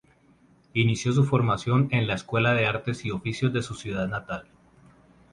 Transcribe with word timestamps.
Inició 0.73 1.13
su 1.13 1.25
formación 1.25 1.87
en 1.91 2.07
la 2.07 2.15
Escuela 2.15 2.55
de 2.55 2.65
Artes 2.65 3.05
y 3.05 3.11
Oficios 3.11 3.53
de 3.53 3.61
su 3.61 3.75
ciudad 3.75 4.07
natal. 4.07 4.47